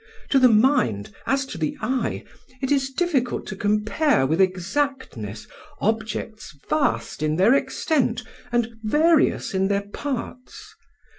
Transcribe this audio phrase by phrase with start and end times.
[0.31, 2.23] To the mind, as to the eye,
[2.59, 5.45] it is difficult to compare with exactness
[5.79, 10.73] objects vast in their extent and various in their parts.